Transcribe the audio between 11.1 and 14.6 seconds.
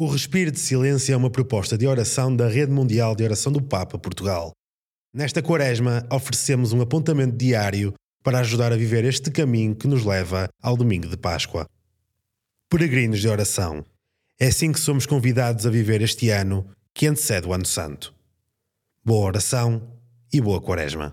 Páscoa. Peregrinos de oração. É